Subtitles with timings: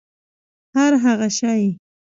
[0.75, 1.61] هرهغه شی